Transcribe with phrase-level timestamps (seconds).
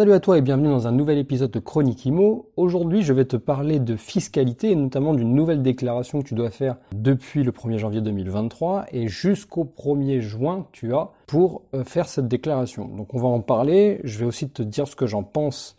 [0.00, 2.48] Salut à toi et bienvenue dans un nouvel épisode de Chronique Imo.
[2.56, 6.48] Aujourd'hui, je vais te parler de fiscalité et notamment d'une nouvelle déclaration que tu dois
[6.48, 12.08] faire depuis le 1er janvier 2023 et jusqu'au 1er juin, tu as pour euh, faire
[12.08, 12.86] cette déclaration.
[12.88, 15.76] Donc on va en parler, je vais aussi te dire ce que j'en pense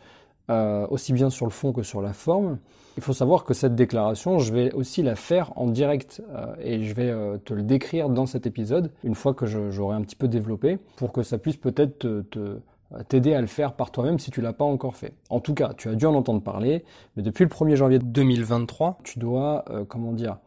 [0.52, 2.60] euh, aussi bien sur le fond que sur la forme.
[2.98, 6.84] Il faut savoir que cette déclaration, je vais aussi la faire en direct euh, et
[6.84, 7.12] je vais
[7.44, 11.12] te le décrire dans cet épisode une fois que j'aurai un petit peu développé pour
[11.12, 12.60] que ça puisse peut-être te
[13.08, 15.14] t'aider à le faire par toi-même si tu l'as pas encore fait.
[15.30, 16.84] En tout cas, tu as dû en entendre parler,
[17.16, 20.38] mais depuis le 1er janvier 2023, tu dois, euh, comment dire,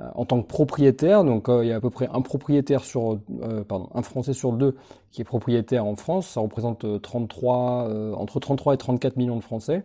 [0.00, 2.84] euh, en tant que propriétaire, donc euh, il y a à peu près un propriétaire
[2.84, 3.18] sur,
[3.68, 4.76] pardon, un Français sur deux
[5.10, 9.84] qui est propriétaire en France, ça représente 33, entre 33 et 34 millions de Français,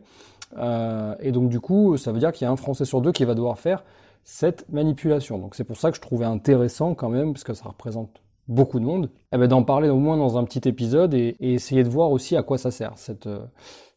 [0.58, 3.24] et donc du coup, ça veut dire qu'il y a un Français sur deux qui
[3.24, 3.84] va devoir faire
[4.24, 5.38] cette manipulation.
[5.38, 8.80] Donc c'est pour ça que je trouvais intéressant quand même, parce que ça représente beaucoup
[8.80, 11.90] de monde, eh ben d'en parler au moins dans un petit épisode et, essayer de
[11.90, 13.46] voir aussi à quoi ça sert cette, euh,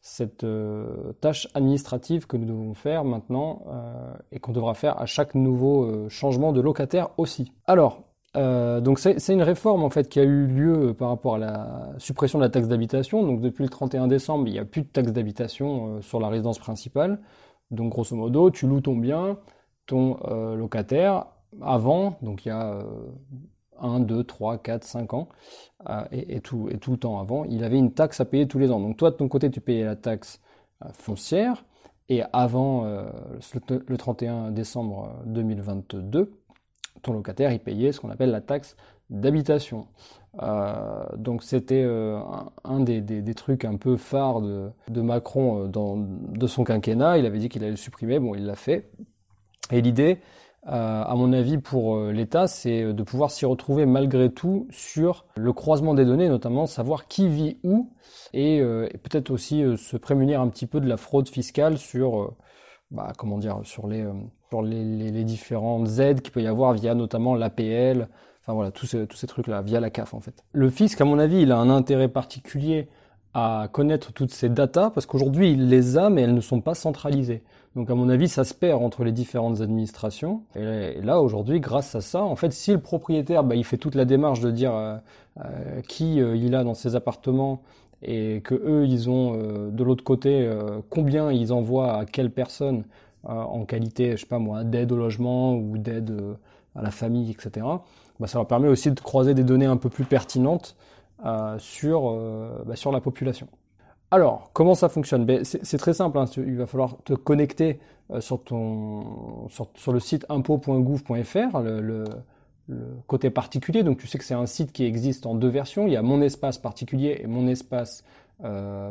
[0.03, 5.07] cette euh, tâche administrative que nous devons faire maintenant euh, et qu'on devra faire à
[5.07, 7.53] chaque nouveau changement de locataire aussi.
[7.67, 11.91] Alors, donc c'est une réforme en fait qui a eu lieu par rapport à la
[11.99, 13.23] suppression de la taxe d'habitation.
[13.23, 16.59] Donc depuis le 31 décembre, il n'y a plus de taxe d'habitation sur la résidence
[16.59, 17.21] principale.
[17.71, 19.37] Donc grosso modo, tu loues ton bien,
[19.87, 20.17] ton
[20.55, 21.27] locataire
[21.61, 22.79] avant, donc il y a
[23.83, 25.29] 1, 2, 3, 4, 5 ans,
[25.89, 28.59] euh, et, tout, et tout le temps avant, il avait une taxe à payer tous
[28.59, 28.81] les ans.
[28.81, 30.41] Donc toi, de ton côté, tu payais la taxe
[30.85, 31.65] euh, foncière,
[32.09, 33.05] et avant euh,
[33.69, 36.33] le 31 décembre 2022,
[37.03, 38.77] ton locataire, il payait ce qu'on appelle la taxe
[39.11, 39.89] d'habitation.
[41.17, 41.85] donc c'était
[42.65, 47.19] un, des, trucs un peu phares de, de Macron dans, de son quinquennat.
[47.19, 48.91] Il avait dit qu'il allait le supprimer, bon, il l'a fait.
[49.71, 50.21] Et l'idée,
[50.65, 55.53] à mon avis, pour euh, l'État, c'est de pouvoir s'y retrouver malgré tout sur le
[55.53, 57.91] croisement des données, notamment savoir qui vit où,
[58.33, 62.35] et, euh, peut-être aussi se prémunir un petit peu de la fraude fiscale sur,
[62.93, 64.07] bah, comment dire, sur les,
[64.51, 68.09] sur les, différentes aides qu'il peut y avoir via notamment l'APL,
[68.41, 70.45] enfin voilà, tous tous ces trucs-là, via la CAF en fait.
[70.53, 72.89] Le fisc, à mon avis, il a un intérêt particulier
[73.35, 76.75] à connaître toutes ces datas parce qu'aujourd'hui il les a mais elles ne sont pas
[76.75, 77.43] centralisées.
[77.75, 80.43] Donc à mon avis ça se perd entre les différentes administrations.
[80.55, 83.95] Et là aujourd'hui grâce à ça, en fait si le propriétaire bah, il fait toute
[83.95, 84.97] la démarche de dire euh,
[85.41, 87.63] euh, qui euh, il a dans ses appartements
[88.03, 89.37] et que eux ils ont
[89.71, 90.51] de l'autre côté
[90.91, 92.83] combien ils envoient à quelle personne
[93.23, 96.13] en qualité je sais pas moi d'aide au logement ou d'aide
[96.75, 97.65] à la famille etc.
[98.19, 100.92] Bah, ça leur permet aussi de croiser des données un peu plus pertinentes euh,
[101.59, 103.49] sur, euh, bah, sur la population.
[104.11, 105.25] Alors, comment ça fonctionne?
[105.25, 106.27] Ben, C'est très simple, hein.
[106.37, 112.05] il va falloir te connecter euh, sur, ton, sur, le site impôt.gouv.fr, le, le,
[113.07, 113.83] côté particulier.
[113.83, 115.87] Donc tu sais que c'est un site qui existe en deux versions.
[115.87, 118.05] Il y a mon espace particulier et mon espace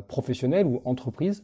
[0.07, 1.43] professionnel ou entreprise.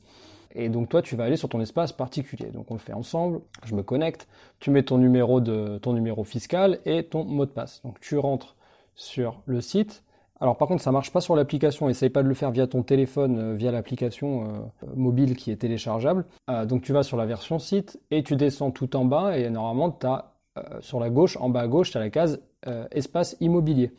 [0.56, 2.48] Et donc toi, tu vas aller sur ton espace particulier.
[2.48, 3.42] Donc on le fait ensemble.
[3.66, 4.28] Je me connecte.
[4.60, 7.82] Tu mets ton numéro de ton numéro fiscal et ton mot de passe.
[7.84, 8.56] Donc tu rentres
[8.96, 10.04] sur le site.
[10.40, 11.90] Alors par contre, ça marche pas sur l'application.
[11.90, 15.58] Essaye pas de le faire via ton téléphone, euh, via l'application euh, mobile qui est
[15.58, 16.26] téléchargeable.
[16.50, 19.50] Euh, donc tu vas sur la version site et tu descends tout en bas et
[19.50, 20.34] normalement tu as
[20.80, 22.42] sur la gauche, en bas à gauche, tu as la case
[22.90, 23.94] espace immobilier.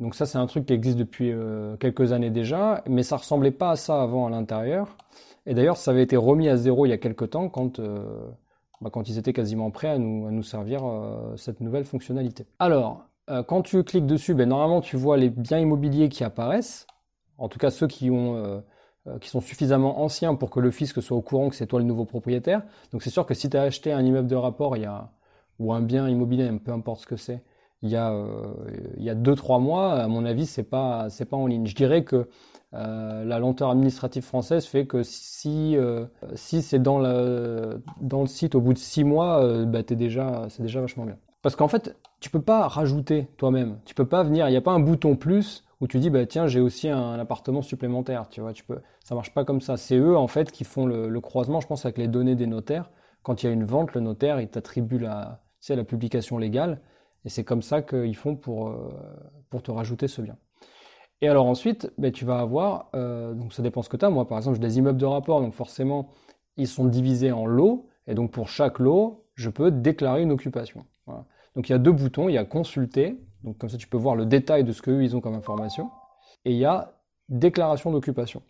[0.00, 1.34] Donc ça c'est un truc qui existe depuis
[1.78, 4.96] quelques années déjà, mais ça ressemblait pas à ça avant à l'intérieur.
[5.44, 7.78] Et d'ailleurs, ça avait été remis à zéro il y a quelques temps quand
[8.80, 10.80] bah, quand ils étaient quasiment prêts à nous, à nous servir
[11.36, 12.46] cette nouvelle fonctionnalité.
[12.58, 16.86] Alors, euh, quand tu cliques dessus, ben, normalement tu vois les biens immobiliers qui apparaissent,
[17.38, 18.60] en tout cas ceux qui, ont, euh,
[19.08, 21.80] euh, qui sont suffisamment anciens pour que le fisc soit au courant que c'est toi
[21.80, 22.62] le nouveau propriétaire.
[22.92, 25.10] Donc c'est sûr que si tu as acheté un immeuble de rapport il y a,
[25.58, 27.42] ou un bien immobilier, peu importe ce que c'est,
[27.82, 28.14] il y a
[28.96, 31.66] il y a deux trois mois, à mon avis c'est pas c'est pas en ligne.
[31.66, 32.28] Je dirais que
[32.72, 35.76] la lenteur administrative française fait que si
[36.34, 40.62] si c'est dans le dans le site au bout de six mois, bah, déjà c'est
[40.62, 41.18] déjà vachement bien.
[41.46, 43.78] Parce qu'en fait, tu peux pas rajouter toi-même.
[43.84, 46.26] Tu peux pas venir, il n'y a pas un bouton plus où tu dis bah
[46.26, 48.28] tiens j'ai aussi un, appartement supplémentaire.
[48.28, 49.76] Tu vois, tu peux, ça marche pas comme ça.
[49.76, 52.90] C'est eux en fait qui font le, croisement, je pense, avec les données des notaires.
[53.22, 56.80] Quand il y a une vente, le notaire il t'attribue la, la publication légale
[57.24, 58.92] et c'est comme ça qu'ils font pour euh,
[59.48, 60.36] pour te rajouter ce bien.
[61.20, 64.10] Et alors ensuite, ben, tu vas avoir, euh, donc ça dépend ce que tu as.
[64.10, 66.10] Moi, par exemple, j'ai des immeubles de rapport, donc forcément,
[66.56, 70.84] ils sont divisés en lots, et donc pour chaque lot, je peux déclarer une occupation.
[71.56, 73.96] Donc il y a deux boutons, il y a consulter, donc comme ça tu peux
[73.96, 75.90] voir le détail de ce qu'eux ils ont comme information,
[76.44, 76.92] et il y a
[77.28, 78.42] déclaration d'occupation.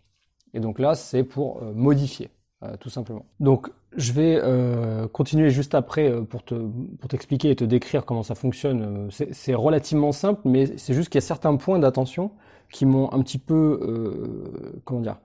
[0.53, 2.29] Et donc là, c'est pour euh, modifier,
[2.63, 3.25] euh, tout simplement.
[3.39, 6.55] Donc je vais euh, continuer juste après pour te
[6.99, 9.09] pour t'expliquer et te décrire comment ça fonctionne.
[9.09, 12.31] C'est relativement simple, mais c'est juste qu'il y a certains points d'attention
[12.71, 15.17] qui m'ont un petit peu comment dire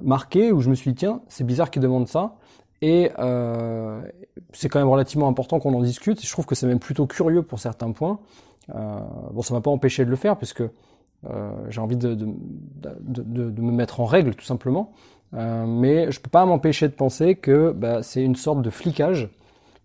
[0.00, 2.36] marqué où je me suis dit tiens c'est bizarre qu'ils demandent ça
[2.80, 4.00] et euh,
[4.52, 6.24] c'est quand même relativement important qu'on en discute.
[6.24, 8.20] Je trouve que c'est même plutôt curieux pour certains points.
[8.74, 9.00] Euh,
[9.32, 12.26] bon, ça m'a pas empêché de le faire puisque euh, j'ai envie de, de,
[13.00, 14.92] de, de, me mettre en règle tout simplement.
[15.34, 19.28] Euh, mais je peux pas m'empêcher de penser que bah, c'est une sorte de flicage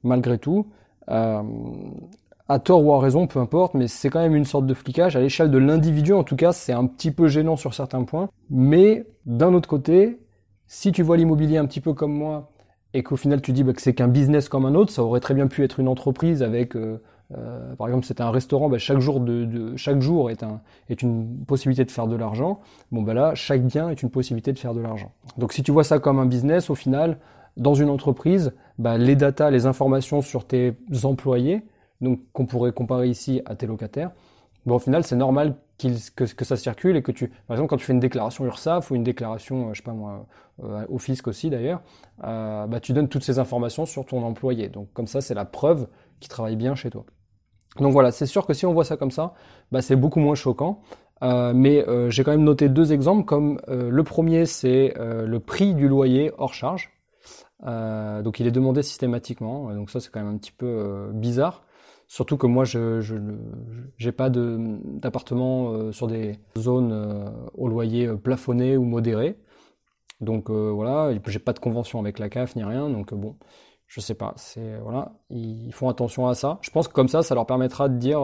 [0.04, 0.68] malgré tout.
[1.10, 1.42] Euh,
[2.50, 5.16] à tort ou à raison, peu importe, mais c'est quand même une sorte de flicage.
[5.16, 8.30] À l'échelle de l'individu, en tout cas, c'est un petit peu gênant sur certains points.
[8.50, 10.20] Mais d'un autre côté,
[10.68, 12.52] si tu vois l'immobilier un petit peu comme moi,
[12.94, 15.20] et qu'au final tu dis bah, que c'est qu'un business comme un autre, ça aurait
[15.20, 17.02] très bien pu être une entreprise avec, euh,
[17.36, 21.02] euh, par exemple, c'était un restaurant, bah, chaque jour de, chaque jour est un est
[21.02, 22.60] une possibilité de faire de l'argent.
[22.92, 25.12] Bon bah là, chaque bien est une possibilité de faire de l'argent.
[25.38, 27.18] Donc si tu vois ça comme un business, au final,
[27.58, 31.64] dans une entreprise, bah, les datas, les informations sur tes employés,
[32.02, 34.12] donc qu'on pourrait comparer ici à tes locataires,
[34.66, 37.78] bon au final c'est normal que, que, ça circule et que tu, par exemple, quand
[37.78, 40.28] tu fais une déclaration URSAF ou une déclaration, euh, je sais pas moi,
[40.64, 41.82] euh, au fisc aussi d'ailleurs,
[42.24, 44.70] euh, bah, tu donnes toutes ces informations sur ton employé.
[44.70, 45.88] Donc comme ça, c'est la preuve
[46.20, 47.06] qu'il travaille bien chez toi.
[47.80, 49.34] Donc voilà, c'est sûr que si on voit ça comme ça,
[49.72, 50.82] bah, c'est beaucoup moins choquant.
[51.24, 55.40] Euh, mais euh, j'ai quand même noté deux exemples, comme euh, le premier, c'est le
[55.40, 56.92] prix du loyer hors charge.
[57.62, 61.64] donc il est demandé systématiquement, donc ça c'est quand même un petit peu bizarre.
[62.08, 63.16] Surtout que moi, je
[64.00, 69.38] n'ai pas d'appartement euh, sur des zones euh, au loyer euh, plafonné ou modéré.
[70.22, 72.90] Donc voilà, j'ai pas de convention avec la CAF ni rien.
[72.90, 73.36] Donc bon,
[73.88, 74.36] je sais pas.
[74.82, 76.60] Voilà, ils font attention à ça.
[76.62, 78.22] Je pense que comme ça, ça leur permettra de dire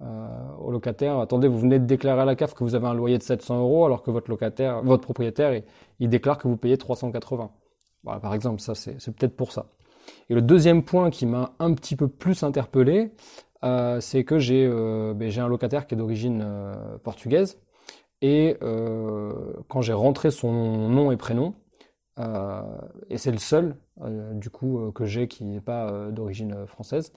[0.00, 3.18] aux locataires attendez, vous venez de déclarer à la CAF que vous avez un loyer
[3.18, 5.60] de 700 euros, alors que votre locataire, votre propriétaire,
[5.98, 7.50] il, déclare que vous payez 380.
[8.04, 9.66] Voilà, par exemple, ça c'est peut-être pour ça.
[10.30, 13.12] Et le deuxième point qui m'a un petit peu plus interpellé,
[13.64, 17.58] euh, c'est que j'ai euh, ben, un locataire qui est d'origine euh, portugaise.
[18.20, 18.56] Et
[19.68, 21.54] quand j'ai rentré son nom et prénom,
[22.18, 23.76] et c'est le seul
[24.32, 27.12] du coup que j'ai qui n'est pas d'origine française,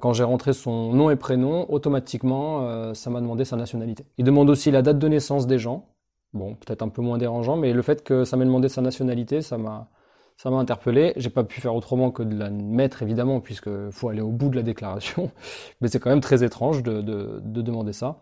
[0.00, 4.04] quand j'ai rentré son nom et prénom, automatiquement, ça m'a demandé sa nationalité.
[4.18, 5.86] Il demande aussi la date de naissance des gens.
[6.32, 9.42] Bon, peut-être un peu moins dérangeant, mais le fait que ça m'ait demandé sa nationalité,
[9.42, 9.88] ça m'a
[10.36, 11.12] ça m'a interpellé.
[11.16, 14.48] J'ai pas pu faire autrement que de la mettre évidemment, puisque faut aller au bout
[14.48, 15.30] de la déclaration.
[15.80, 18.18] Mais c'est quand même très étrange de, de, de demander ça.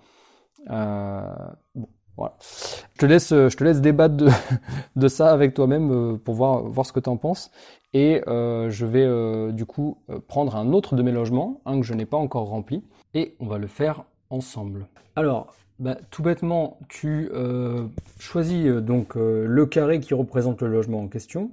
[0.71, 1.23] Euh,
[1.75, 2.37] bon, voilà.
[2.95, 4.29] Je te laisse, je te laisse débattre de,
[4.97, 7.51] de ça avec toi-même euh, pour voir, voir ce que tu en penses.
[7.93, 11.87] Et euh, je vais euh, du coup prendre un autre de mes logements, un que
[11.87, 12.83] je n'ai pas encore rempli,
[13.15, 14.87] et on va le faire ensemble.
[15.17, 17.31] Alors, bah, tout bêtement, tu
[18.19, 21.51] choisis donc le carré qui représente le logement en question.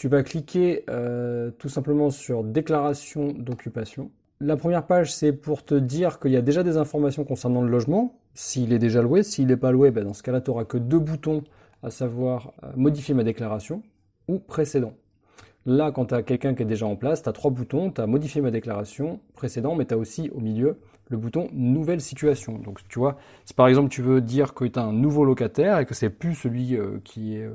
[0.00, 4.10] Tu vas cliquer euh, tout simplement sur déclaration d'occupation.
[4.40, 7.68] La première page, c'est pour te dire qu'il y a déjà des informations concernant le
[7.68, 9.22] logement, s'il est déjà loué.
[9.22, 11.44] S'il n'est pas loué, ben dans ce cas-là, tu n'auras que deux boutons,
[11.82, 13.82] à savoir euh, modifier ma déclaration
[14.26, 14.94] ou précédent.
[15.66, 17.90] Là, quand tu as quelqu'un qui est déjà en place, tu as trois boutons.
[17.90, 20.78] Tu as modifié ma déclaration précédent, mais tu as aussi au milieu
[21.10, 22.56] le bouton nouvelle situation.
[22.56, 25.78] Donc tu vois, si par exemple tu veux dire que tu as un nouveau locataire
[25.78, 27.50] et que c'est plus celui euh, qui est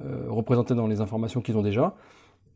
[0.00, 1.94] euh, représentés dans les informations qu'ils ont déjà,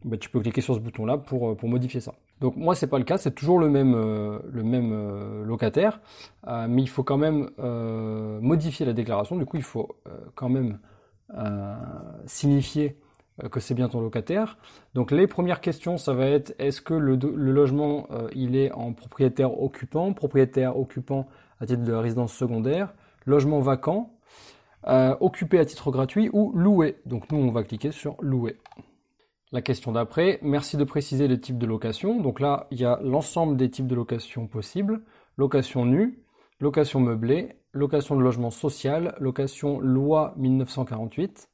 [0.04, 2.14] bah, tu peux cliquer sur ce bouton-là pour, euh, pour modifier ça.
[2.40, 6.00] Donc moi c'est pas le cas, c'est toujours le même, euh, le même locataire,
[6.46, 7.50] mais il faut quand même
[8.40, 9.36] modifier la déclaration.
[9.36, 9.96] Du coup il faut
[10.34, 10.78] quand même
[12.26, 12.96] signifier
[13.50, 14.56] que c'est bien ton locataire.
[14.94, 18.92] Donc les premières questions, ça va être est-ce que le, le logement il est en
[18.92, 21.26] propriétaire occupant, propriétaire occupant
[21.60, 22.94] à titre de résidence secondaire,
[23.26, 24.12] logement vacant,
[24.86, 26.98] euh, occupé à titre gratuit ou loué.
[27.04, 28.56] Donc nous, on va cliquer sur louer.
[29.50, 32.20] La question d'après, merci de préciser le type de location.
[32.20, 35.02] Donc là, il y a l'ensemble des types de location possibles.
[35.36, 36.22] Location nue,
[36.60, 41.48] location meublée, location de logement social, location loi 1948.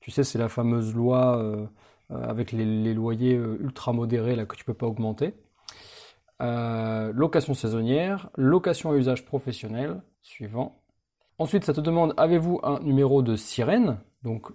[0.00, 1.66] Tu sais, c'est la fameuse loi euh,
[2.12, 5.34] euh, avec les, loyers ultra modérés là que tu peux pas augmenter.
[6.40, 10.80] location saisonnière, location à usage professionnel, suivant.
[11.38, 14.00] Ensuite, ça te demande avez-vous un numéro de sirène?
[14.24, 14.48] Donc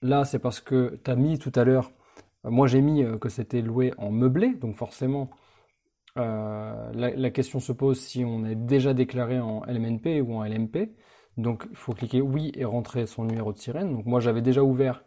[0.00, 1.92] là, c'est parce que tu as mis tout à l'heure,
[2.46, 5.28] euh, moi j'ai mis euh, que c'était loué en meublé, donc forcément,
[6.16, 10.96] euh, la, question se pose si on est déjà déclaré en LMNP ou en LMP.
[11.36, 13.92] Donc il faut cliquer oui et rentrer son numéro de sirène.
[13.92, 15.04] Donc moi j'avais déjà ouvert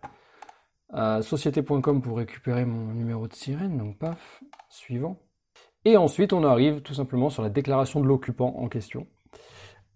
[1.21, 5.19] société.com pour récupérer mon numéro de sirène, donc paf, suivant.
[5.85, 9.07] Et ensuite, on arrive tout simplement sur la déclaration de l'occupant en question.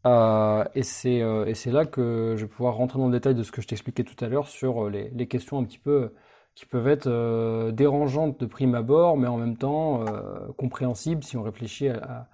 [0.06, 3.62] Euh, et c'est là que je vais pouvoir rentrer dans le détail de ce que
[3.62, 6.14] je t'expliquais tout à l'heure sur les, les, questions un petit peu
[6.56, 10.06] qui peuvent être dérangeantes de prime abord, mais en même temps
[10.58, 12.30] compréhensibles si on réfléchit à,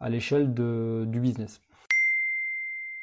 [0.00, 1.60] à l'échelle du business.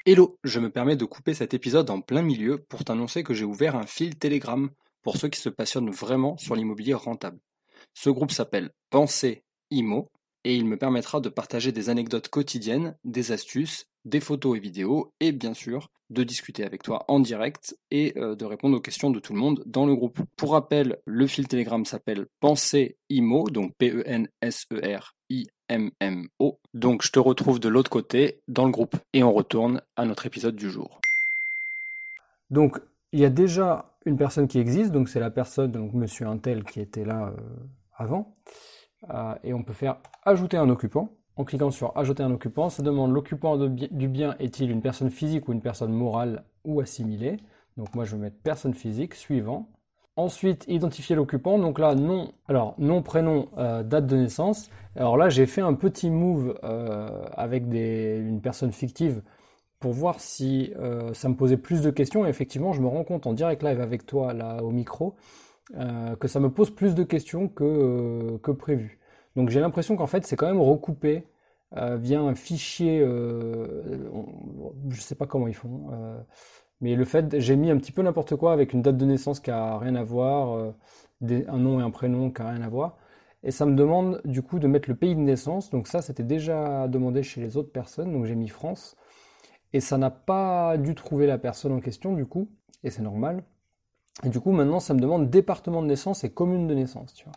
[0.06, 3.46] Hello, je me permets de couper cet épisode en plein milieu pour t'annoncer que j'ai
[3.46, 4.70] ouvert un fil Telegram
[5.04, 7.40] pour ceux qui se passionnent vraiment sur l'immobilier rentable.
[7.94, 10.08] Ce groupe s'appelle Pensée IMO
[10.44, 15.14] et il me permettra de partager des anecdotes quotidiennes, des astuces, des photos et vidéos
[15.20, 19.10] et bien sûr de discuter avec toi en direct et euh, de répondre aux questions
[19.12, 20.20] de tout le monde dans le groupe.
[20.36, 24.30] Pour rappel, le fil Telegram s'appelle Pensée IMO, donc P-E-N-S-E-R-I-M-M-O.
[26.74, 30.26] Donc je te retrouve de l'autre côté dans le groupe et on retourne à notre
[30.26, 31.00] épisode du jour.
[32.50, 32.82] Donc
[33.14, 36.64] il y a déjà une personne qui existe, donc c'est la personne, donc Monsieur Intel
[36.64, 37.38] qui était là euh,
[37.96, 38.36] avant.
[39.10, 41.18] Euh, et on peut faire ajouter un occupant.
[41.42, 45.48] En cliquant sur ajouter un occupant, ça demande l'occupant du bien est-il une personne physique
[45.48, 47.38] ou une personne morale ou assimilée.
[47.78, 49.68] Donc moi je vais mettre personne physique, suivant.
[50.16, 51.58] Ensuite, identifier l'occupant.
[51.58, 54.70] Donc là, nom, alors nom, prénom, euh, date de naissance.
[54.96, 59.24] Alors là, j'ai fait un petit move euh, avec une personne fictive
[59.80, 60.72] pour voir si
[61.14, 62.24] ça me posait plus de questions.
[62.24, 65.16] Et effectivement, je me rends compte en direct live avec toi là au micro
[65.78, 69.00] euh, que ça me pose plus de questions que, euh, que prévu.
[69.38, 71.22] Donc j'ai l'impression qu'en fait c'est quand même recoupé euh,
[71.74, 75.90] via un fichier, je sais pas comment ils font,
[76.82, 79.40] mais le fait j'ai mis un petit peu n'importe quoi avec une date de naissance
[79.40, 80.74] qui a rien à voir,
[81.22, 82.98] un nom et un prénom qui a rien à voir,
[83.44, 85.70] et ça me demande du coup de mettre le pays de naissance.
[85.70, 88.98] Donc ça c'était déjà demandé chez les autres personnes, donc j'ai mis France,
[89.74, 92.50] et ça n'a pas dû trouver la personne en question du coup,
[92.84, 93.44] et c'est normal.
[94.26, 97.24] Et du coup, maintenant, ça me demande département de naissance et commune de naissance, tu
[97.24, 97.34] vois.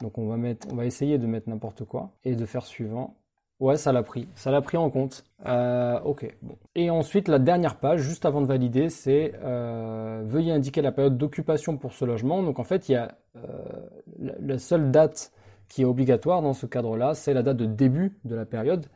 [0.00, 3.18] Donc on va mettre, on va essayer de mettre n'importe quoi et de faire suivant.
[3.60, 5.24] Ouais, ça l'a pris, ça l'a pris en compte.
[5.46, 6.26] Euh, ok.
[6.42, 6.58] Bon.
[6.74, 11.16] Et ensuite, la dernière page, juste avant de valider, c'est euh, veuillez indiquer la période
[11.16, 12.42] d'occupation pour ce logement.
[12.42, 13.40] Donc en fait, il y a euh,
[14.18, 15.32] la seule date
[15.68, 18.86] qui est obligatoire dans ce cadre-là, c'est la date de début de la période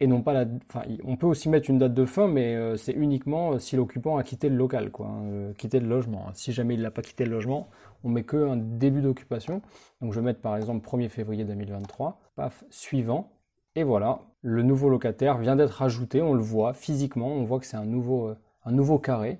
[0.00, 0.46] et non pas la.
[0.70, 4.22] Enfin, on peut aussi mettre une date de fin, mais c'est uniquement si l'occupant a
[4.22, 6.26] quitté le local, quoi, hein, quitté le logement.
[6.34, 7.68] Si jamais il n'a pas quitté le logement,
[8.02, 9.60] on met que un début d'occupation.
[10.00, 13.30] Donc je vais mettre par exemple 1er février 2023, paf, suivant,
[13.74, 17.66] et voilà, le nouveau locataire vient d'être ajouté, on le voit physiquement, on voit que
[17.66, 18.34] c'est un nouveau,
[18.66, 19.38] nouveau carré,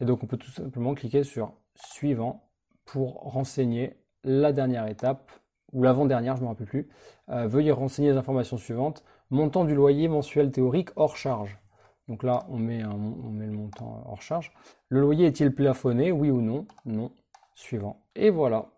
[0.00, 2.48] et donc on peut tout simplement cliquer sur suivant
[2.84, 5.30] pour renseigner la dernière étape
[5.72, 6.88] ou l'avant-dernière, je ne me rappelle plus.
[7.28, 11.56] veuillez renseigner les informations suivantes Montant du loyer mensuel théorique hors charge.
[12.08, 14.52] Donc là, on met, on met le montant hors charge.
[14.88, 16.10] Le loyer est-il plafonné?
[16.10, 16.66] Oui ou non?
[16.84, 17.12] Non.
[17.54, 18.02] Suivant.
[18.16, 18.72] Et voilà.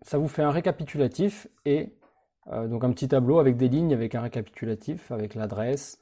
[0.00, 2.03] Ça vous fait un récapitulatif et euh,
[2.46, 6.00] donc un petit tableau avec des lignes avec un récapitulatif, avec l'adresse,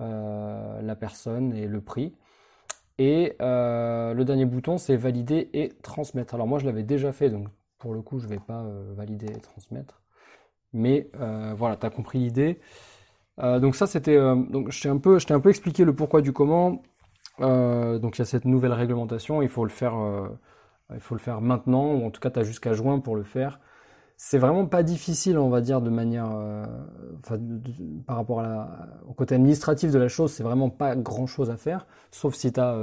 [0.00, 2.14] euh, la personne et le prix.
[2.98, 6.34] Et euh, le dernier bouton, c'est valider et transmettre.
[6.34, 8.64] Alors moi, je l'avais déjà fait, donc pour le coup, je ne vais pas
[8.96, 10.02] valider et transmettre.
[10.72, 11.10] Mais
[11.56, 12.60] voilà, tu as compris l'idée.
[13.42, 14.34] Euh, donc ça c'était euh,
[14.70, 16.82] je t'ai un peu un peu expliqué le pourquoi du comment.
[17.40, 19.94] Euh, donc il y a cette nouvelle réglementation, il faut le faire
[20.94, 23.24] il faut le faire maintenant ou en tout cas tu as jusqu'à juin pour le
[23.24, 23.60] faire.
[24.16, 26.30] C'est vraiment pas difficile, on va dire, de manière,
[27.18, 27.38] enfin,
[28.06, 28.42] par rapport
[29.06, 32.50] au côté administratif de la chose, c'est vraiment pas grand chose à faire, sauf si
[32.50, 32.78] tu as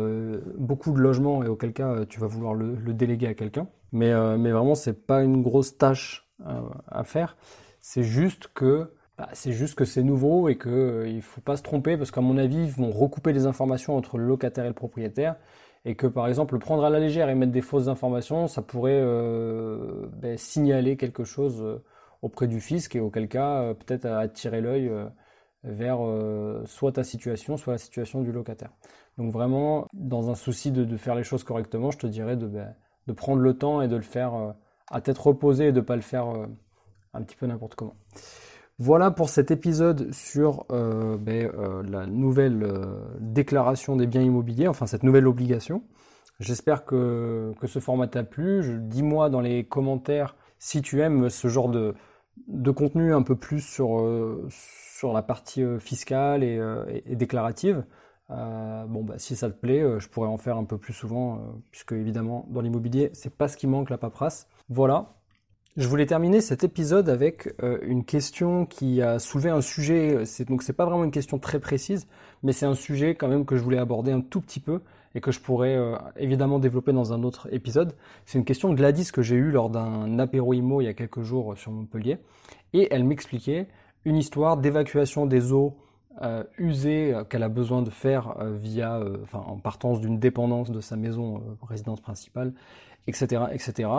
[0.59, 3.67] beaucoup de logements et auquel cas tu vas vouloir le, déléguer à quelqu'un.
[3.91, 6.29] Mais, mais vraiment, c'est pas une grosse tâche
[6.87, 7.35] à faire.
[7.81, 11.61] C'est juste que bah, c'est juste que c'est nouveau et euh, ne faut pas se
[11.61, 14.73] tromper parce qu'à mon avis, ils vont recouper les informations entre le locataire et le
[14.73, 15.35] propriétaire
[15.85, 18.61] et que par exemple, le prendre à la légère et mettre des fausses informations, ça
[18.61, 21.83] pourrait euh, ben, signaler quelque chose euh,
[22.21, 24.89] auprès du fisc et auquel cas, peut-être attirer l'œil
[25.65, 25.99] vers
[26.65, 28.71] soit ta situation, soit la situation du locataire.
[29.17, 32.73] Donc vraiment, dans un souci de, faire les choses correctement, je te dirais de, ben,
[33.07, 34.55] de prendre le temps et de le faire
[34.89, 36.27] à tête reposée et de ne pas le faire
[37.13, 37.95] un petit peu n'importe comment.
[38.80, 44.68] Voilà pour cet épisode sur euh, ben, euh, la nouvelle euh, déclaration des biens immobiliers,
[44.68, 45.84] enfin cette nouvelle obligation.
[46.39, 48.80] J'espère que, ce format t'a plu.
[48.80, 51.94] Dis-moi dans les commentaires si tu aimes ce genre de,
[52.72, 57.86] contenu un peu plus sur, la partie fiscale et, déclarative.
[58.30, 61.39] bon, bah, si ça te plaît, je pourrais en faire un peu plus souvent,
[61.70, 64.48] puisque évidemment, dans l'immobilier, c'est pas ce qui manque, la paperasse.
[64.70, 65.13] Voilà,
[65.75, 70.24] je voulais terminer cet épisode avec euh, une question qui a soulevé un sujet.
[70.25, 72.08] C'est donc c'est pas vraiment une question très précise,
[72.44, 74.82] mais c'est un sujet quand même que je voulais aborder un tout petit peu
[75.15, 77.94] et que je pourrais euh, évidemment développer dans un autre épisode.
[78.25, 80.94] C'est une question de Gladys que j'ai eue lors d'un apéro IMO il y a
[80.94, 82.20] quelques jours sur Montpellier.
[82.74, 83.68] Et elle m'expliquait
[84.06, 85.75] une histoire d'évacuation des eaux
[86.22, 89.01] euh, usées qu'elle a besoin de faire via,
[89.34, 92.53] en partance d'une dépendance de sa maison résidence principale,
[93.07, 93.89] etc., etc.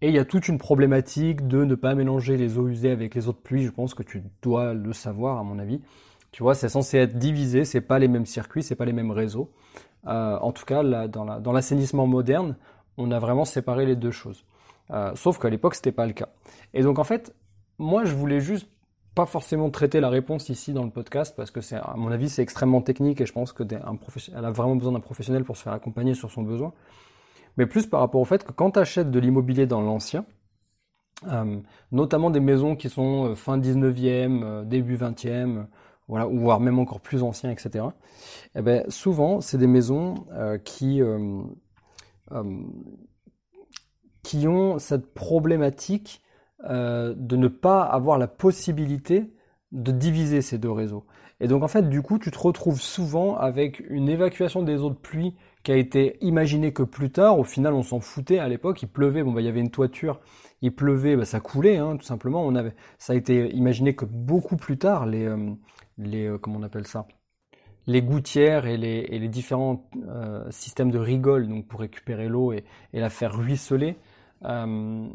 [0.00, 3.14] Et il y a toute une problématique de ne pas mélanger les eaux usées avec
[3.14, 3.64] les eaux de pluie.
[3.64, 5.80] Je pense que tu dois le savoir, à mon avis.
[6.30, 9.10] Tu vois, c'est censé être divisé, c'est pas les mêmes circuits, c'est pas les mêmes
[9.10, 9.50] réseaux.
[10.06, 12.56] Euh, en tout cas, dans l'assainissement moderne,
[12.96, 14.44] on a vraiment séparé les deux choses.
[14.90, 16.28] Euh, sauf qu'à l'époque, c'était pas le cas.
[16.74, 17.34] Et donc, en fait,
[17.78, 18.68] moi, je voulais juste
[19.14, 22.30] pas forcément traiter la réponse ici dans le podcast parce que c'est, à mon avis,
[22.30, 25.62] c'est extrêmement technique et je pense que un a vraiment besoin d'un professionnel pour se
[25.62, 26.72] faire accompagner sur son besoin.
[27.56, 30.24] Mais plus par rapport au fait que quand tu achètes de l'immobilier dans l'ancien,
[31.30, 31.60] euh,
[31.92, 35.66] notamment des maisons qui sont fin 19e, début 20e,
[36.08, 37.86] voilà, ou voire même encore plus anciens, etc.
[38.54, 41.42] Eh ben, souvent, c'est des maisons euh, qui, euh,
[42.32, 42.62] euh,
[44.22, 46.20] qui ont cette problématique
[46.64, 49.34] de ne pas avoir la possibilité
[49.72, 51.04] de diviser ces deux réseaux.
[51.40, 54.90] Et donc en fait, du coup, tu te retrouves souvent avec une évacuation des eaux
[54.90, 57.38] de pluie qui a été imaginée que plus tard.
[57.38, 58.82] Au final, on s'en foutait à l'époque.
[58.82, 60.20] Il pleuvait, bon bah il y avait une toiture,
[60.60, 62.44] il pleuvait, bah, ça coulait, hein, tout simplement.
[62.44, 65.28] On avait, ça a été imaginé que beaucoup plus tard, les,
[65.98, 67.06] les euh, comment on appelle ça?
[67.86, 73.10] Les gouttières et les, différents euh, systèmes de rigole donc pour récupérer l'eau et, la
[73.10, 73.96] faire ruisseler.
[74.44, 75.08] Euh,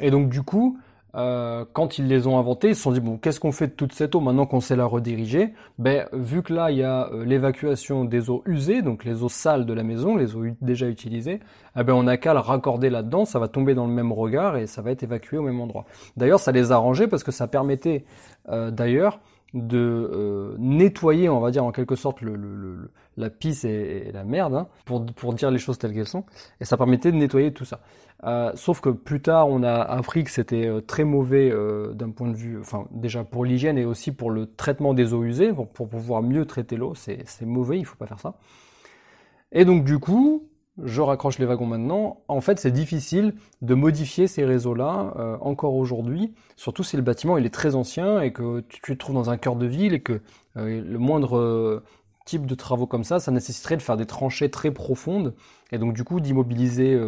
[0.00, 0.78] et donc du coup,
[1.14, 3.72] euh, quand ils les ont inventés, ils se sont dit bon, qu'est-ce qu'on fait de
[3.72, 5.54] toute cette eau maintenant qu'on sait la rediriger?
[5.78, 9.28] Ben vu que là il y a euh, l'évacuation des eaux usées, donc les eaux
[9.28, 11.40] sales de la maison, les eaux déjà utilisées,
[11.78, 14.56] eh ben on n'a qu'à la raccorder là-dedans, ça va tomber dans le même regard
[14.56, 15.86] et ça va être évacué au même endroit.
[16.16, 18.04] D'ailleurs, ça les a arrangés parce que ça permettait
[18.48, 19.20] d'ailleurs
[19.54, 24.24] de euh, nettoyer, on va dire en quelque sorte, le, le, la pisse et, la
[24.24, 26.24] merde, hein, pour, pour dire les choses telles qu'elles sont,
[26.60, 27.80] et ça permettait de nettoyer tout ça.
[28.24, 32.10] Euh, sauf que plus tard, on a appris que c'était euh, très mauvais euh, d'un
[32.10, 35.52] point de vue, enfin déjà pour l'hygiène et aussi pour le traitement des eaux usées,
[35.52, 38.34] pour, pour pouvoir mieux traiter l'eau, c'est mauvais, il faut pas faire ça.
[39.52, 40.47] Et donc du coup,
[40.84, 42.22] je raccroche les wagons maintenant.
[42.28, 47.36] En fait, c'est difficile de modifier ces réseaux-là euh, encore aujourd'hui, surtout si le bâtiment
[47.36, 50.00] il est très ancien et que tu te trouves dans un cœur de ville et
[50.00, 50.20] que
[50.56, 51.84] euh, le moindre euh,
[52.24, 55.34] type de travaux comme ça, ça nécessiterait de faire des tranchées très profondes
[55.72, 56.98] et donc du coup d'immobiliser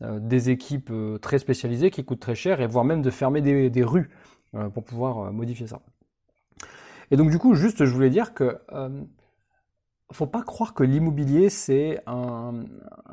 [0.00, 3.82] des équipes très spécialisées qui coûtent très cher et voire même de fermer des, des
[3.82, 4.08] rues
[4.72, 5.80] pour pouvoir modifier ça.
[7.10, 8.56] Et donc du coup, juste, je voulais dire que
[10.12, 12.64] faut pas croire que l'immobilier c'est un,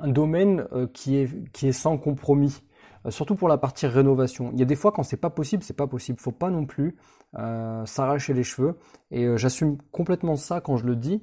[0.05, 2.62] domaine euh, qui est qui est sans compromis.
[3.05, 4.51] Euh, surtout pour la partie rénovation.
[4.53, 6.19] Il y a des fois quand c'est pas possible, c'est pas possible.
[6.19, 6.95] Faut pas non plus
[7.38, 8.77] euh, s'arracher les cheveux.
[9.12, 11.21] Et j'assume complètement ça quand je le dis,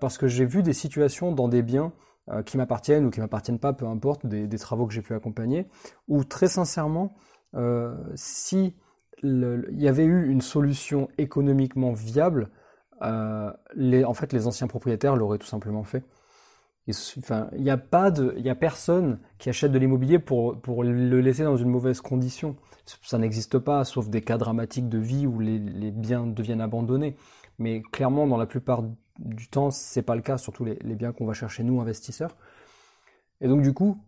[0.00, 1.92] parce que j'ai vu des situations dans des biens
[2.44, 5.66] qui m'appartiennent ou qui m'appartiennent pas, peu importe, des, travaux que j'ai pu accompagner,
[6.06, 7.14] où très sincèrement,
[8.14, 8.74] si
[9.22, 12.50] il y avait eu une solution économiquement viable,
[13.74, 16.04] les, en fait, les anciens propriétaires l'auraient tout simplement fait.
[16.86, 21.20] Il n'y a pas de, y a personne qui achète de l'immobilier pour, pour le
[21.20, 22.56] laisser dans une mauvaise condition.
[23.02, 25.58] Ça n'existe pas, sauf des cas dramatiques de vie où les,
[25.90, 27.16] biens deviennent abandonnés.
[27.58, 28.82] Mais clairement, dans la plupart
[29.18, 32.34] du temps, c'est pas le cas, surtout les, les biens qu'on va chercher nous, investisseurs.
[33.40, 33.98] Et donc, du coup,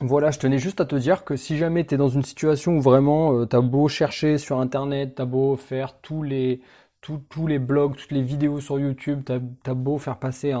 [0.00, 2.78] voilà, je tenais juste à te dire que si jamais tu es dans une situation
[2.78, 6.62] où vraiment euh, tu as beau chercher sur internet, tu as beau faire tous les
[7.00, 10.54] tous les blogs, toutes les vidéos sur YouTube, t'as as beau faire passer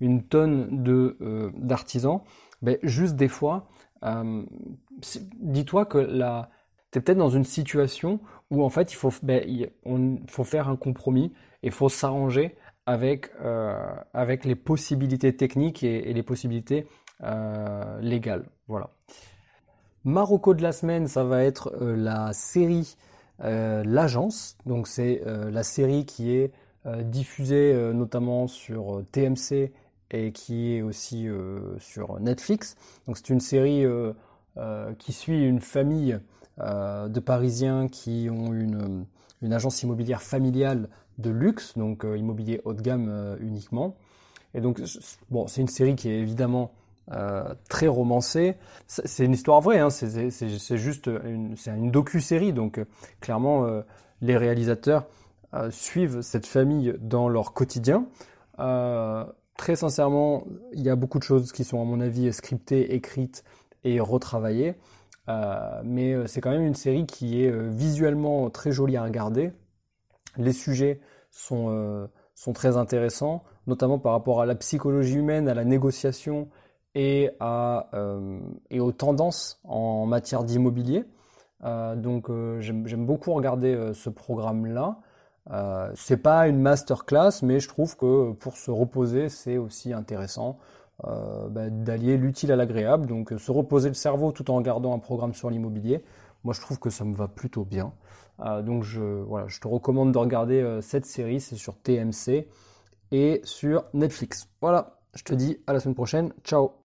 [0.00, 2.20] une tonne de euh, d'artisans,
[2.62, 3.68] ben juste des fois,
[4.04, 4.42] euh,
[5.40, 6.50] dis-toi que là,
[6.90, 9.44] t'es peut-être dans une situation où en fait il faut, ben,
[9.84, 15.82] on, faut faire un compromis et il faut s'arranger avec euh, avec les possibilités techniques
[15.82, 16.86] et, les possibilités
[18.00, 18.50] légales.
[18.68, 18.90] Voilà.
[20.04, 22.96] Marocco de la semaine, ça va être la série
[23.40, 24.56] l'agence.
[24.66, 26.52] Donc c'est euh, la série qui est
[26.86, 29.72] euh, diffusée notamment sur TMC
[30.10, 31.26] et qui est aussi
[31.78, 32.76] sur Netflix.
[33.06, 33.84] Donc c'est une série
[34.98, 36.20] qui suit une famille
[36.58, 39.06] de Parisiens qui ont une,
[39.50, 43.96] agence immobilière familiale de luxe, donc immobilier haut de gamme uniquement.
[44.52, 44.80] Et donc
[45.30, 46.70] bon, c'est une série qui est évidemment
[47.12, 48.56] euh, très romancé.
[48.86, 52.86] C'est une histoire vraie, hein, c'est juste une, docu-série, donc euh,
[53.20, 53.82] clairement euh,
[54.22, 55.06] les réalisateurs
[55.70, 58.06] suivent cette famille dans leur quotidien.
[58.56, 63.44] très sincèrement, il y a beaucoup de choses qui sont à mon avis scriptées, écrites
[63.84, 64.74] et retravaillées,
[65.84, 69.52] mais c'est quand même une série qui est visuellement très jolie à regarder.
[70.38, 70.98] Les sujets
[71.30, 76.48] sont, sont très intéressants, notamment par rapport à la psychologie humaine, à la négociation,
[76.94, 77.90] et, à,
[78.70, 81.04] et aux tendances en matière d'immobilier.
[81.62, 82.30] donc
[82.60, 84.98] j'aime beaucoup regarder ce programme-là.
[85.50, 90.58] Euh, c'est pas une masterclass, mais je trouve que pour se reposer, c'est aussi intéressant
[91.04, 93.06] euh, bah, d'allier l'utile à l'agréable.
[93.06, 96.02] Donc se reposer le cerveau tout en regardant un programme sur l'immobilier,
[96.44, 97.92] moi je trouve que ça me va plutôt bien.
[98.40, 99.00] Euh, donc je,
[99.60, 102.48] te recommande de regarder euh, cette série, c'est sur TMC
[103.12, 104.48] et sur Netflix.
[104.60, 106.32] Voilà, je te dis à la semaine prochaine.
[106.42, 106.83] Ciao